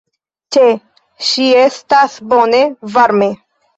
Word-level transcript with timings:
Ĉe 0.55 0.63
ŝi 1.27 1.45
estas 1.65 2.17
bone, 2.33 2.63
varme. 2.97 3.29